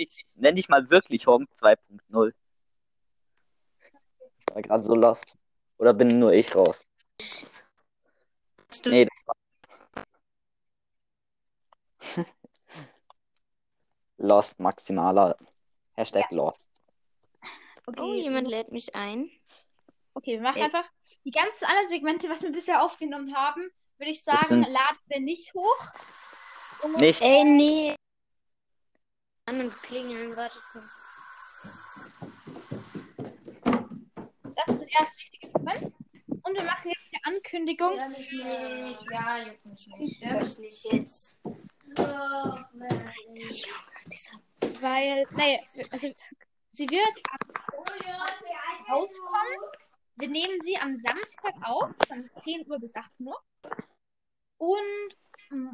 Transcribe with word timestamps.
wirklich, 0.00 0.24
nenn 0.36 0.54
dich 0.56 0.68
mal 0.68 0.90
wirklich 0.90 1.26
Honk 1.26 1.48
2.0. 1.56 2.32
Ich 4.38 4.54
war 4.54 4.62
gerade 4.62 4.82
so 4.82 4.94
lost. 4.94 5.36
Oder 5.78 5.94
bin 5.94 6.18
nur 6.18 6.32
ich 6.32 6.54
raus? 6.54 6.84
Du- 8.82 8.90
Nee, 8.90 9.04
das 9.06 9.26
war. 9.26 9.34
lost 14.18 14.58
maximaler. 14.60 15.36
Hashtag 15.94 16.30
lost. 16.30 16.68
Okay, 17.86 18.00
Oh, 18.00 18.14
jemand 18.14 18.48
lädt 18.48 18.70
mich 18.72 18.94
ein. 18.94 19.30
okay, 20.14 20.32
wir 20.32 20.40
machen 20.42 20.58
Ey. 20.58 20.64
einfach 20.64 20.88
die 21.24 21.30
ganzen 21.30 21.64
anderen 21.66 21.88
Segmente, 21.88 22.28
was 22.30 22.42
wir 22.42 22.52
bisher 22.52 22.82
aufgenommen 22.82 23.34
haben, 23.34 23.70
würde 23.98 24.12
ich 24.12 24.22
sagen, 24.22 24.38
sind- 24.46 24.68
laden 24.68 24.98
wir 25.06 25.20
nicht 25.20 25.52
hoch. 25.54 25.86
Und 26.82 26.96
Nicht. 26.98 27.20
Ey, 27.20 27.44
nee. 27.44 27.94
Mal. 30.74 30.82
das 34.56 34.68
ist 34.68 34.80
das 34.80 34.88
erste 35.00 35.18
richtige 35.18 35.48
Segment. 35.48 35.92
Und 36.42 36.54
wir 36.58 36.64
machen 36.64 36.90
jetzt 36.90 37.10
eine 37.12 37.36
Ankündigung. 37.36 37.96
Ja, 37.96 38.08
mich 38.08 38.30
nicht. 38.32 39.10
Ja, 39.10 39.38
juckt 39.46 39.64
mich 39.66 39.88
nicht. 39.98 40.24
Hör 40.24 40.40
mich 40.40 40.58
nicht 40.58 40.84
jetzt. 40.92 41.36
Weil, 44.80 45.24
naja, 45.32 45.58
sie- 45.66 45.90
also, 45.90 46.08
sie 46.70 46.88
wird 46.88 47.22
rauskommen. 48.88 49.58
Wir 50.16 50.28
nehmen 50.28 50.60
sie 50.60 50.76
am 50.78 50.94
Samstag 50.94 51.54
auf, 51.62 51.90
von 52.08 52.28
10 52.42 52.66
Uhr 52.70 52.78
bis 52.78 52.94
18 52.94 53.26
Uhr. 53.26 53.40
Und, 54.58 55.16
mm, 55.50 55.70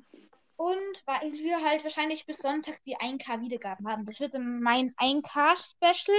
und 0.57 1.03
weil 1.07 1.33
wir 1.33 1.63
halt 1.63 1.83
wahrscheinlich 1.85 2.27
bis 2.27 2.39
Sonntag 2.39 2.79
die 2.85 2.97
1K 2.97 3.41
Wiedergaben 3.41 3.89
haben. 3.89 4.07
Das 4.07 4.21
wird 4.21 4.35
dann 4.35 4.61
mein 4.61 4.95
1K-Special. 4.97 6.17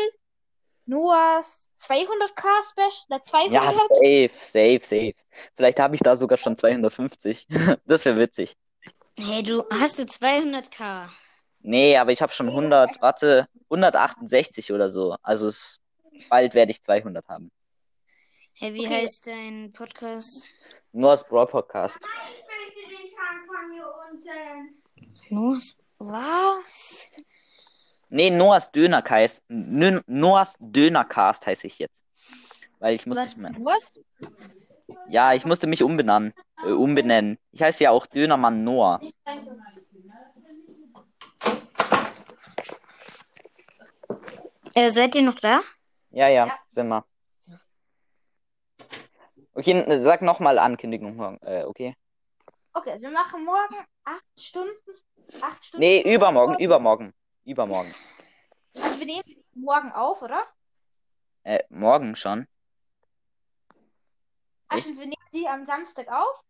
Noahs 0.86 1.72
200k 1.80 2.70
Special. 2.72 2.92
Na, 3.10 3.22
200. 3.22 3.52
Ja, 3.52 3.74
safe, 3.74 4.30
safe, 4.34 4.80
safe. 4.82 5.14
Vielleicht 5.56 5.80
habe 5.80 5.96
ich 5.96 6.02
da 6.02 6.16
sogar 6.16 6.38
schon 6.38 6.56
250. 6.56 7.48
Das 7.86 8.06
wäre 8.06 8.18
witzig. 8.18 8.56
Hey, 9.20 9.44
du 9.44 9.66
hast 9.70 10.00
du 10.00 10.04
200k. 10.04 11.10
Nee, 11.60 11.98
aber 11.98 12.12
ich 12.12 12.22
habe 12.22 12.32
schon 12.32 12.48
100, 12.48 13.02
warte, 13.02 13.48
168 13.70 14.72
oder 14.72 14.90
so. 14.90 15.18
Also 15.24 15.48
es, 15.48 15.82
bald 16.30 16.54
werde 16.54 16.72
ich 16.72 16.82
200 16.82 17.28
haben. 17.28 17.52
Hey, 18.54 18.74
wie 18.74 18.86
Okay. 18.86 19.02
heißt 19.02 19.28
dein 19.28 19.74
Podcast? 19.74 20.46
Nur 20.94 21.10
als 21.12 21.24
Brawl 21.28 21.48
Podcast. 21.48 22.00
Los. 25.30 25.76
Was? 26.00 27.08
Nee, 28.10 28.30
Noahs 28.30 28.72
Dönercast. 28.72 29.44
Noahs 29.50 30.56
Dönercast 30.60 31.48
heiße 31.48 31.68
ich 31.68 31.80
jetzt. 31.80 32.04
Weil 32.80 32.96
ich 32.96 33.06
musste, 33.06 33.24
Was? 33.26 33.36
mein- 33.38 33.66
Was? 33.66 33.92
ja, 35.10 35.34
ich 35.34 35.46
musste 35.46 35.68
mich 35.68 35.84
umbenennen. 35.84 36.34
Äh, 36.64 36.72
umbenennen. 36.72 37.38
Ich 37.52 37.62
heiße 37.62 37.84
ja 37.84 37.92
auch 37.92 38.06
Dönermann 38.06 38.64
Noah. 38.64 39.00
Äh, 44.76 44.90
seid 44.90 45.16
ihr 45.16 45.24
noch 45.24 45.40
da? 45.40 45.62
Ja, 46.12 46.28
ja, 46.28 46.48
Ja. 46.48 46.60
sind 46.68 46.88
wir. 46.90 47.06
Okay, 49.54 49.84
sag 50.02 50.22
nochmal 50.22 50.60
Ankündigung, 50.60 51.40
äh, 51.42 51.64
okay? 51.64 51.96
Okay, 52.78 53.02
wir 53.02 53.10
machen 53.10 53.44
morgen 53.44 53.76
8 54.04 54.24
Stunden. 54.38 54.92
8 55.42 55.66
Stunden. 55.66 55.80
Nee, 55.80 56.14
übermorgen, 56.14 56.60
übermorgen. 56.60 57.12
Übermorgen. 57.44 57.96
Also 58.76 59.00
wir 59.00 59.06
nehmen 59.08 59.44
morgen 59.56 59.92
auf, 59.94 60.22
oder? 60.22 60.46
Äh, 61.42 61.64
morgen 61.70 62.16
schon. 62.16 62.48
Also 64.68 64.90
wir 64.90 65.08
nehmen 65.08 65.16
die 65.34 65.48
am 65.48 65.64
Samstag 65.64 66.08
auf. 66.12 66.44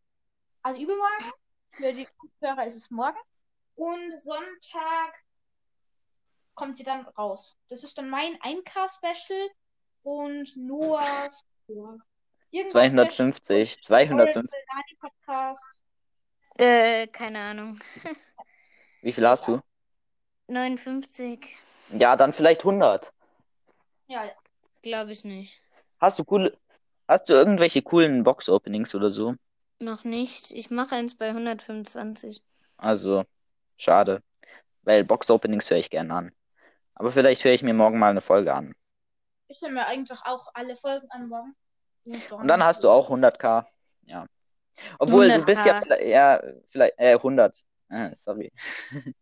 Also 0.63 0.81
übermorgen. 0.81 1.31
Für 1.71 1.93
die 1.93 2.09
Hörer 2.41 2.65
ist 2.65 2.75
es 2.75 2.91
morgen. 2.91 3.19
Und 3.75 4.19
Sonntag 4.19 5.23
kommt 6.55 6.75
sie 6.75 6.83
dann 6.83 7.07
raus. 7.07 7.57
Das 7.69 7.85
ist 7.85 7.97
dann 7.97 8.09
mein 8.09 8.37
1K-Special 8.41 9.49
und 10.03 10.57
Noahs. 10.57 11.45
ja, 11.67 11.97
irgendwas 12.51 12.71
250, 12.73 13.71
Special. 13.71 13.83
250. 13.83 14.35
Oracle 14.35 14.65
Nani 14.73 14.97
Podcast. 14.99 15.81
Äh, 16.57 17.07
keine 17.07 17.39
Ahnung. 17.39 17.79
Wie 19.01 19.11
viel 19.11 19.27
hast 19.27 19.47
du? 19.47 19.61
59. 20.47 21.55
Ja, 21.91 22.15
dann 22.15 22.33
vielleicht 22.33 22.61
100. 22.61 23.13
Ja, 24.07 24.25
ja. 24.25 24.31
Glaube 24.81 25.11
ich 25.11 25.23
nicht. 25.23 25.59
Hast 25.99 26.19
du 26.19 26.23
coole, 26.23 26.57
hast 27.07 27.29
du 27.29 27.33
irgendwelche 27.33 27.81
coolen 27.81 28.23
Box-Openings 28.23 28.95
oder 28.95 29.09
so? 29.09 29.35
Noch 29.79 30.03
nicht. 30.03 30.51
Ich 30.51 30.69
mache 30.69 30.95
eins 30.95 31.15
bei 31.15 31.29
125. 31.29 32.41
Also, 32.77 33.25
schade. 33.77 34.23
Weil 34.83 35.03
Box-Openings 35.03 35.69
höre 35.69 35.77
ich 35.77 35.89
gerne 35.89 36.13
an. 36.13 36.31
Aber 36.95 37.11
vielleicht 37.11 37.43
höre 37.43 37.53
ich 37.53 37.63
mir 37.63 37.73
morgen 37.73 37.99
mal 37.99 38.09
eine 38.09 38.21
Folge 38.21 38.53
an. 38.53 38.73
Ich 39.49 39.61
will 39.61 39.71
mir 39.71 39.85
eigentlich 39.85 40.19
auch 40.25 40.47
alle 40.53 40.75
Folgen 40.75 41.09
anmachen. 41.11 41.55
Und 42.05 42.47
dann 42.47 42.63
hast 42.63 42.83
du 42.83 42.89
auch 42.89 43.09
100k. 43.09 43.65
Ja. 44.05 44.25
Obwohl, 44.99 45.29
du 45.29 45.43
bist 45.45 45.65
ja 45.65 45.79
100K. 45.79 45.83
vielleicht, 45.83 46.05
ja, 46.05 46.43
vielleicht, 46.65 46.93
äh, 46.97 47.13
100. 47.13 47.65
Äh, 47.89 48.13
sorry. 48.15 48.51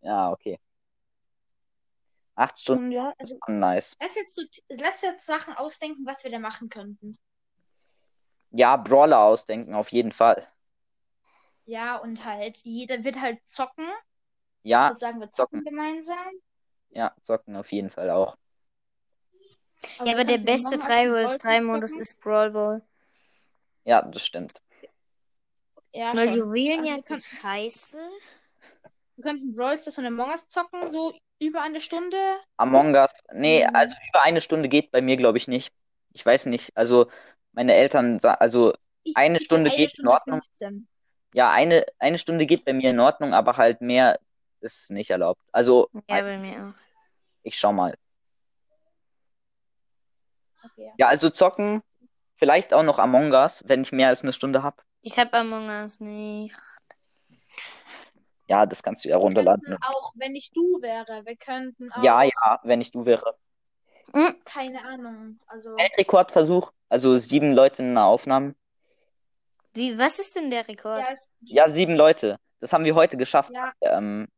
ja, 0.00 0.30
okay. 0.30 0.58
Acht 2.34 2.58
Stunden, 2.58 2.86
Und 2.86 2.92
ja, 2.92 3.12
also 3.18 3.38
nice. 3.46 3.96
lass 4.00 4.14
jetzt, 4.14 4.34
so, 4.34 4.42
lass 4.68 5.02
jetzt 5.02 5.26
Sachen 5.26 5.54
ausdenken, 5.54 6.06
was 6.06 6.24
wir 6.24 6.30
da 6.30 6.38
machen 6.38 6.68
könnten. 6.70 7.18
Ja, 8.50 8.76
Brawler 8.76 9.20
ausdenken, 9.20 9.74
auf 9.74 9.92
jeden 9.92 10.12
Fall. 10.12 10.46
Ja, 11.64 11.96
und 11.98 12.24
halt, 12.24 12.56
jeder 12.58 13.04
wird 13.04 13.20
halt 13.20 13.46
zocken. 13.46 13.88
Ja, 14.62 14.88
würde 14.88 14.98
sagen, 14.98 15.20
wir 15.20 15.30
zocken 15.30 15.60
zocken. 15.60 15.64
gemeinsam. 15.64 16.16
ja, 16.90 17.14
zocken 17.20 17.56
auf 17.56 17.70
jeden 17.72 17.90
Fall 17.90 18.10
auch. 18.10 18.36
Aber 19.98 20.08
Ja, 20.08 20.14
aber 20.14 20.24
der 20.24 20.38
beste 20.38 20.78
noch 20.78 20.86
3 20.86 21.08
mal 21.08 21.26
vs 21.26 21.38
3 21.38 21.60
zocken. 21.60 21.66
Modus 21.66 21.96
ist 21.96 22.20
Brawl 22.20 22.50
Ball. 22.50 22.82
Ja, 23.84 24.02
das 24.02 24.24
stimmt. 24.24 24.62
Ja, 25.92 26.14
Weil 26.16 26.28
schon. 26.28 26.38
Juwelenjagd 26.38 27.10
Also 27.10 27.20
ist 27.20 27.40
scheiße. 27.40 27.98
Wir 29.16 29.24
könnten 29.24 29.54
Brawl 29.54 29.78
Stars 29.78 29.98
und 29.98 30.06
Among 30.06 30.30
Us 30.30 30.48
zocken, 30.48 30.88
so 30.88 31.12
über 31.38 31.60
eine 31.60 31.80
Stunde. 31.80 32.16
Among 32.56 32.94
Us, 32.94 33.12
nee, 33.32 33.66
Mhm. 33.66 33.76
also 33.76 33.94
über 34.08 34.24
eine 34.24 34.40
Stunde 34.40 34.68
geht 34.68 34.90
bei 34.90 35.00
mir, 35.02 35.16
glaube 35.16 35.38
ich, 35.38 35.48
nicht. 35.48 35.72
Ich 36.12 36.24
weiß 36.24 36.46
nicht, 36.46 36.76
also 36.76 37.10
meine 37.52 37.74
Eltern, 37.74 38.18
also 38.22 38.72
Eine 39.14 39.38
ich 39.38 39.44
Stunde 39.44 39.70
sag 39.70 39.76
geht 39.76 39.98
in 39.98 40.08
Ordnung. 40.08 40.40
15. 40.40 40.88
ja, 41.34 41.50
eine, 41.50 41.84
eine 41.98 42.18
Stunde 42.18 42.46
geht 42.46 42.64
bei 42.64 42.72
mir 42.72 42.90
in 42.90 43.00
Ordnung, 43.00 43.34
aber 43.34 43.56
halt 43.56 43.80
mehr 43.80 44.18
ist 44.60 44.90
nicht 44.90 45.10
erlaubt. 45.10 45.42
Also, 45.52 45.88
Ja, 46.08 46.20
bei 46.22 46.38
mir 46.38 46.74
auch. 46.74 46.82
ich 47.42 47.58
schau 47.58 47.72
mal. 47.72 47.94
Okay, 50.64 50.86
ja. 50.86 50.92
Ja, 50.98 51.08
also 51.08 51.30
zocken, 51.30 51.82
vielleicht 52.36 52.72
auch 52.72 52.82
noch 52.84 52.98
Among 52.98 53.32
Us, 53.32 53.62
wenn 53.66 53.82
ich 53.82 53.92
mehr 53.92 54.08
als 54.08 54.22
eine 54.22 54.32
Stunde 54.32 54.62
habe. 54.62 54.82
Ich 55.02 55.18
habe 55.18 55.32
Among 55.34 55.68
Us 55.68 55.98
nicht. 56.00 56.54
Ja, 58.48 58.66
das 58.66 58.82
kannst 58.82 59.04
du 59.04 59.08
ja 59.08 59.16
Wir 59.16 59.20
runterladen. 59.22 59.76
auch, 59.82 60.12
wenn 60.16 60.36
ich 60.36 60.52
du 60.52 60.80
wäre, 60.80 61.24
wir 61.24 61.36
könnten 61.36 61.90
auch, 61.92 62.02
Ja, 62.02 62.22
ja, 62.22 62.60
wenn 62.62 62.80
ich 62.80 62.92
du 62.92 63.04
wäre. 63.04 63.36
keine 64.44 64.84
Ahnung, 64.84 65.40
also 65.46 65.76
Weltrekordversuch, 65.76 66.70
also 66.88 67.18
sieben 67.18 67.52
Leute 67.52 67.82
in 67.82 67.90
einer 67.90 68.06
Aufnahme. 68.06 68.54
Wie, 69.74 69.98
was 69.98 70.18
ist 70.18 70.36
denn 70.36 70.50
der 70.50 70.68
Rekord? 70.68 70.98
ja, 71.00 71.08
es, 71.12 71.30
Ja, 71.40 71.68
sieben 71.68 71.96
Leute. 71.96 72.38
Das 72.60 72.72
haben 72.72 72.84
wir 72.84 72.94
heute 72.94 73.16
geschafft. 73.16 73.52
ja, 73.52 73.72
Ähm, 73.80 74.28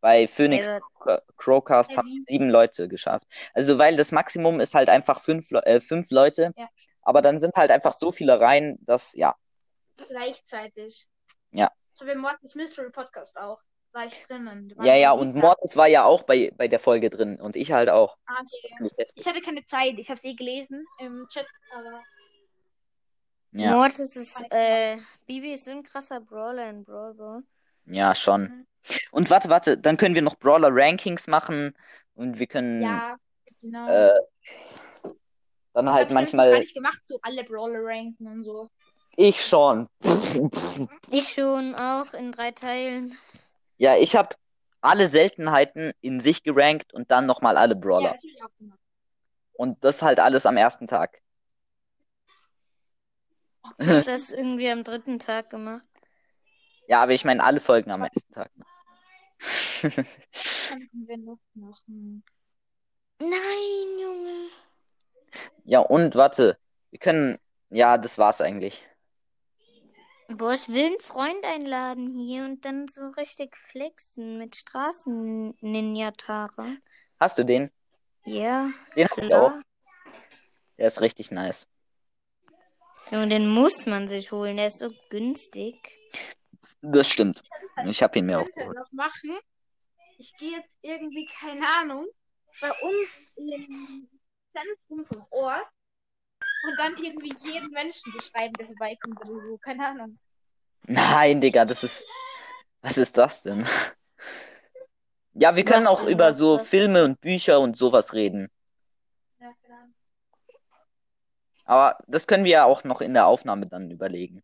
bei 0.00 0.28
Phoenix 0.28 0.68
Cro- 1.00 1.20
Crowcast 1.36 1.92
Ja, 1.92 1.98
haben 1.98 2.24
sieben 2.28 2.50
Leute 2.50 2.86
geschafft. 2.86 3.26
Also, 3.54 3.78
weil 3.78 3.96
das 3.96 4.12
Maximum 4.12 4.60
ist 4.60 4.74
halt 4.74 4.88
einfach 4.90 5.20
fünf, 5.20 5.50
äh, 5.52 5.80
fünf 5.80 6.10
Leute. 6.10 6.52
Ja. 6.56 6.68
Aber 7.02 7.22
dann 7.22 7.38
sind 7.38 7.54
halt 7.56 7.70
einfach 7.70 7.94
so 7.94 8.12
viele 8.12 8.38
rein, 8.40 8.76
dass, 8.82 9.14
ja. 9.14 9.34
Gleichzeitig. 10.08 11.06
Ja. 11.50 11.70
So 11.94 12.06
wie 12.06 12.14
Mortens 12.14 12.54
Mystery 12.54 12.90
Podcast 12.90 13.36
auch. 13.36 13.60
War 13.92 14.04
ich 14.06 14.26
drinnen. 14.26 14.74
Ja, 14.82 14.94
ja, 14.94 15.12
und. 15.12 15.34
Mortis 15.34 15.74
war 15.74 15.86
ja 15.86 16.04
auch 16.04 16.22
bei, 16.24 16.52
bei 16.56 16.68
der 16.68 16.78
Folge 16.78 17.08
drin. 17.08 17.40
Und 17.40 17.56
ich 17.56 17.72
halt 17.72 17.88
auch. 17.88 18.18
Ah, 18.26 18.42
okay. 18.42 19.06
Ich 19.14 19.26
hatte 19.26 19.40
keine 19.40 19.64
Zeit, 19.64 19.94
ich 19.98 20.10
habe 20.10 20.20
sie 20.20 20.36
gelesen 20.36 20.84
im 20.98 21.26
Chat, 21.30 21.46
aber 21.74 22.02
Ja, 23.52 23.70
Mortis 23.70 24.16
ist, 24.16 24.42
äh, 24.50 24.98
Bibi 25.26 25.54
ist 25.54 25.66
ein 25.68 25.82
krasser 25.82 26.20
Brawler 26.20 26.68
in 26.68 26.84
Brawl 26.84 27.14
Ball. 27.14 27.42
ja, 27.86 28.14
schon. 28.14 28.42
Mhm. 28.42 28.66
Und 29.12 29.30
warte, 29.30 29.48
warte, 29.48 29.78
dann 29.78 29.96
können 29.96 30.14
wir 30.14 30.22
noch 30.22 30.36
Brawler 30.36 30.68
Rankings 30.70 31.26
machen. 31.26 31.74
Und 32.14 32.38
wir 32.38 32.46
können 32.46 32.82
ja, 32.82 33.16
genau. 33.60 33.88
äh, 33.88 34.12
dann 35.72 35.86
Ich 35.86 35.92
halt 35.92 36.02
hab 36.04 36.08
gar 36.08 36.14
manchmal. 36.14 36.58
nicht 36.58 36.74
gemacht, 36.74 37.00
so 37.04 37.18
alle 37.22 37.44
Brawler 37.44 37.80
ranken 37.82 38.26
und 38.26 38.44
so. 38.44 38.68
Ich 39.16 39.44
schon. 39.46 39.88
Ich 41.10 41.28
schon 41.28 41.74
auch 41.74 42.12
in 42.12 42.32
drei 42.32 42.50
Teilen. 42.50 43.16
Ja, 43.78 43.96
ich 43.96 44.14
habe 44.16 44.36
alle 44.80 45.08
Seltenheiten 45.08 45.92
in 46.00 46.20
sich 46.20 46.42
gerankt 46.42 46.92
und 46.92 47.10
dann 47.10 47.26
nochmal 47.26 47.56
alle 47.56 47.74
Ja, 47.74 47.80
Brawler. 47.80 48.16
gemacht. 48.58 48.78
Und 49.54 49.82
das 49.84 50.02
halt 50.02 50.20
alles 50.20 50.44
am 50.46 50.56
ersten 50.58 50.86
Tag. 50.86 51.22
Ich 53.78 53.88
hab 53.88 54.04
das 54.04 54.30
irgendwie 54.30 54.70
am 54.70 54.84
dritten 54.84 55.18
Tag 55.18 55.50
gemacht. 55.50 55.84
Ja, 56.88 57.02
aber 57.02 57.12
ich 57.12 57.24
meine 57.24 57.42
alle 57.42 57.60
Folgen 57.60 57.90
am 57.90 58.02
ersten 58.02 58.32
Tag. 58.32 58.50
Was 59.40 59.80
könnten 60.68 61.08
wir 61.08 61.16
noch 61.18 61.38
machen? 61.54 62.22
Nein, 63.18 63.98
Junge. 64.00 64.48
Ja, 65.64 65.80
und 65.80 66.14
warte. 66.14 66.58
Wir 66.90 66.98
können. 66.98 67.38
Ja, 67.70 67.98
das 67.98 68.18
war's 68.18 68.40
eigentlich. 68.40 68.84
Boah, 70.28 70.54
ich 70.54 70.68
will 70.68 70.86
einen 70.86 70.98
Freund 71.00 71.44
einladen 71.44 72.18
hier 72.18 72.44
und 72.44 72.64
dann 72.64 72.88
so 72.88 73.06
richtig 73.16 73.56
flexen 73.56 74.38
mit 74.38 74.56
Straßen-Ninja-Tare. 74.56 76.78
Hast 77.20 77.38
du 77.38 77.44
den? 77.44 77.70
Ja, 78.24 78.70
Den 78.96 79.08
hab 79.08 79.18
ich 79.18 79.32
auch. 79.32 79.52
Der 80.78 80.88
ist 80.88 81.00
richtig 81.00 81.30
nice. 81.30 81.68
Junge, 83.10 83.28
den 83.28 83.48
muss 83.48 83.86
man 83.86 84.08
sich 84.08 84.32
holen. 84.32 84.56
Der 84.56 84.66
ist 84.66 84.80
so 84.80 84.90
günstig. 85.10 85.76
Das 86.82 87.08
stimmt. 87.08 87.40
Ich 87.86 88.02
habe 88.02 88.18
ihn 88.18 88.26
mir 88.26 88.40
auch 88.40 88.50
geholt. 88.52 88.76
noch 88.76 88.90
machen. 88.90 89.38
Ich 90.18 90.36
gehe 90.38 90.56
jetzt 90.56 90.76
irgendwie, 90.82 91.28
keine 91.38 91.64
Ahnung, 91.80 92.04
bei 92.60 92.70
uns 92.70 93.36
im 93.36 94.08
Zentrum 94.52 95.06
vom 95.06 95.24
Ort 95.30 95.68
und 96.66 96.76
dann 96.78 96.96
irgendwie 97.02 97.34
jeden 97.40 97.70
Menschen 97.70 98.12
beschreiben, 98.12 98.52
der 98.54 98.66
vorbeikommt 98.66 99.20
oder 99.24 99.40
so. 99.40 99.58
Keine 99.58 99.86
Ahnung. 99.86 100.18
Nein, 100.82 101.40
Digga, 101.40 101.64
das 101.64 101.84
ist. 101.84 102.06
Was 102.82 102.98
ist 102.98 103.16
das 103.18 103.42
denn? 103.42 103.66
Ja, 105.32 105.54
wir 105.54 105.64
können 105.64 105.84
Was 105.84 105.90
auch 105.90 106.04
über 106.04 106.32
so 106.32 106.58
was? 106.58 106.68
Filme 106.68 107.04
und 107.04 107.20
Bücher 107.20 107.60
und 107.60 107.76
sowas 107.76 108.14
reden. 108.14 108.48
Ja, 109.38 109.52
Ahnung. 109.68 109.94
Aber 111.64 111.98
das 112.06 112.26
können 112.26 112.44
wir 112.44 112.52
ja 112.52 112.64
auch 112.64 112.84
noch 112.84 113.00
in 113.00 113.12
der 113.12 113.26
Aufnahme 113.26 113.66
dann 113.66 113.90
überlegen. 113.90 114.42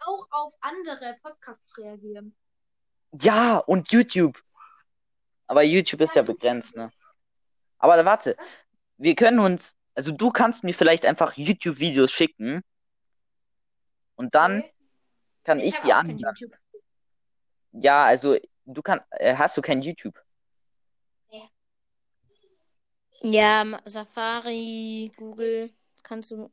Auch 0.00 0.26
auf 0.30 0.54
andere 0.60 1.16
Podcasts 1.22 1.78
reagieren. 1.78 2.34
Ja, 3.20 3.58
und 3.58 3.90
YouTube. 3.92 4.42
Aber 5.46 5.62
YouTube 5.62 6.02
ist 6.02 6.14
ja 6.14 6.22
begrenzt, 6.22 6.76
ne? 6.76 6.90
Aber 7.78 8.04
warte, 8.04 8.36
wir 8.98 9.14
können 9.14 9.38
uns, 9.38 9.76
also 9.98 10.12
du 10.12 10.30
kannst 10.30 10.62
mir 10.62 10.72
vielleicht 10.72 11.04
einfach 11.04 11.36
YouTube-Videos 11.36 12.12
schicken 12.12 12.62
und 14.14 14.32
dann 14.36 14.60
Okay. 14.60 14.72
kann 15.42 15.58
ich 15.58 15.74
hab 15.74 16.06
die. 16.06 16.12
YouTube. 16.22 16.52
Ja, 17.72 18.04
also 18.04 18.36
du 18.64 18.80
kannst, 18.80 19.04
äh, 19.10 19.34
hast 19.34 19.56
du 19.56 19.60
kein 19.60 19.82
YouTube? 19.82 20.16
Ja, 23.22 23.64
Ma- 23.64 23.82
Safari, 23.84 25.10
Google, 25.16 25.70
kannst 26.04 26.30
du. 26.30 26.52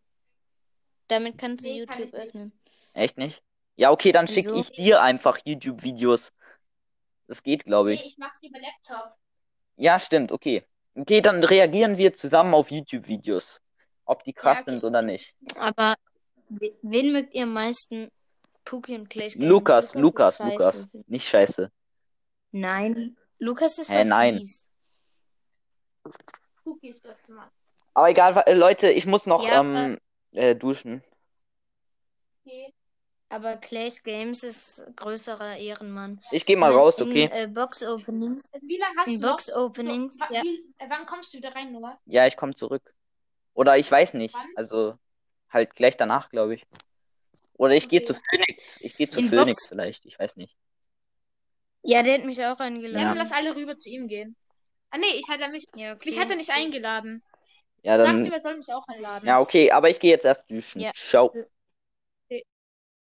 Damit 1.07 1.38
kannst 1.38 1.63
du 1.63 1.69
Nee, 1.69 1.86
kann 1.86 2.00
YouTube 2.00 2.07
ich 2.07 2.13
nicht. 2.13 2.27
öffnen. 2.30 2.59
Echt 2.94 3.18
nicht? 3.19 3.44
Ja, 3.75 3.92
okay, 3.92 4.12
dann 4.12 4.27
schicke 4.27 4.56
ich 4.56 4.71
dir 4.71 5.03
einfach 5.03 5.38
YouTube-Videos. 5.45 6.33
Das 7.27 7.44
geht, 7.44 7.65
glaube 7.65 7.89
Nee, 7.89 7.95
ich. 7.97 8.06
ich 8.07 8.18
mach's 8.18 8.42
über 8.42 8.57
Laptop. 8.59 9.15
Ja, 9.75 10.00
stimmt, 10.00 10.31
okay. 10.31 10.65
Okay, 10.95 11.21
dann 11.21 11.44
reagieren 11.44 11.97
wir 11.97 12.13
zusammen 12.13 12.53
auf 12.53 12.71
YouTube-Videos. 12.71 13.59
Ob 14.06 14.24
die 14.24 14.33
krass 14.33 14.59
Ja, 14.59 14.62
okay. 14.62 14.71
sind 14.71 14.83
oder 14.83 15.01
nicht. 15.01 15.36
Aber 15.57 15.95
we- 16.50 16.74
wen 16.81 17.12
mögt 17.12 17.33
ihr 17.33 17.44
am 17.44 17.53
meisten? 17.53 18.09
Puki 18.63 18.95
und 18.95 19.09
Clash 19.09 19.33
Games. 19.33 19.47
Lukas, 19.47 19.86
ist 19.88 19.95
Lukas, 19.95 20.38
scheiße. 20.38 20.51
Lukas. 20.51 20.89
Nicht 21.07 21.27
scheiße. 21.27 21.71
Nein. 22.51 23.18
Lukas 23.39 23.77
ist 23.77 23.89
Hä, 23.89 23.97
voll 23.97 24.06
nein. 24.06 24.38
fies. 24.39 24.69
Cookies 26.63 27.00
beste 27.00 27.31
Mann. 27.31 27.50
Aber 27.94 28.09
egal, 28.09 28.42
äh, 28.45 28.53
Leute, 28.53 28.89
ich 28.92 29.06
muss 29.06 29.25
noch 29.25 29.45
Ja, 29.47 29.59
ähm, 29.62 30.00
äh, 30.31 30.56
duschen. 30.56 31.03
Okay. 32.45 32.74
Aber 33.30 33.57
Clash 33.57 34.04
Games 34.04 34.44
ist 34.44 34.83
größerer 34.95 35.57
Ehrenmann. 35.57 36.22
Ich 36.31 36.45
gehe 36.45 36.56
mal 36.57 36.72
raus, 36.72 37.00
in, 37.00 37.10
okay? 37.10 37.30
Äh, 37.33 37.48
Box 37.48 37.83
Openings. 37.83 38.44
Wie 38.62 38.77
lange 38.77 38.95
hast 38.98 39.07
In 39.07 39.19
du? 39.19 39.27
Box 39.27 39.51
Openings, 39.51 40.18
So, 40.18 40.25
ja. 40.33 40.42
wie, 40.44 40.63
äh, 40.77 40.86
wann 40.89 41.06
kommst 41.06 41.33
du 41.33 41.38
wieder 41.38 41.54
rein, 41.56 41.72
Noah? 41.72 42.00
Ja, 42.06 42.27
ich 42.27 42.38
komme 42.38 42.54
zurück. 42.56 42.94
Oder 43.54 43.77
ich 43.77 43.89
weiß 43.92 44.13
nicht. 44.13 44.36
Wann? 44.36 44.48
Also 44.56 44.98
halt 45.50 45.74
gleich 45.75 45.98
danach, 45.98 46.30
glaube 46.30 46.56
ich. 46.56 46.63
Oder 47.57 47.74
ich 47.75 47.89
gehe 47.89 48.00
Okay. 48.01 48.07
zu 48.07 48.13
Phoenix. 48.30 48.77
Ich 48.81 48.95
gehe 48.95 49.10
zu 49.10 49.19
In 49.19 49.30
Phoenix 49.30 49.45
Box- 49.63 49.68
vielleicht. 49.69 50.06
Ich 50.06 50.19
weiß 50.19 50.36
nicht. 50.38 50.56
Ja, 51.81 52.04
der 52.04 52.16
hat 52.16 52.25
mich 52.25 52.39
auch 52.39 52.60
Ja. 52.60 52.66
eingeladen. 52.66 53.07
Dann 53.07 53.18
lass 53.18 53.31
alle 53.31 53.56
rüber 53.56 53.78
zu 53.78 53.89
ihm 53.89 54.07
gehen. 54.07 54.36
Ah 54.92 54.98
nee, 54.98 55.19
ich 55.19 55.28
hatte 55.30 55.50
mich, 55.50 55.66
Ja, 55.75 55.94
okay. 55.94 56.10
mich 56.10 56.19
hat 56.19 56.30
er 56.30 56.36
nicht 56.36 56.51
eingeladen. 56.51 57.24
Ja, 57.81 57.98
Sagt 57.98 58.10
dann. 58.10 58.25
ihm, 58.25 58.31
er 58.31 58.39
soll 58.39 58.57
mich 58.57 58.71
auch 58.71 58.88
einladen. 58.88 59.28
Ja, 59.28 59.39
okay, 59.39 59.71
aber 59.71 59.89
ich 59.89 60.00
gehe 60.00 60.12
jetzt 60.12 60.25
erst 60.25 60.50
duschen. 60.50 60.81
Ja. 60.81 60.92
Ciao. 60.94 61.33